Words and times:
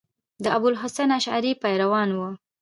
د 0.43 0.45
ابو 0.57 0.67
الحسن 0.73 1.09
اشعري 1.17 1.51
پیروان 1.63 2.09
وو. 2.17 2.29